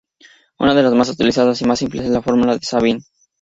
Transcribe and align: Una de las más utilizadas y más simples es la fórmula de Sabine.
Una 0.57 0.73
de 0.73 0.81
las 0.81 0.93
más 0.95 1.09
utilizadas 1.09 1.61
y 1.61 1.65
más 1.65 1.77
simples 1.77 2.05
es 2.05 2.09
la 2.11 2.23
fórmula 2.23 2.57
de 2.57 2.65
Sabine. 2.65 3.01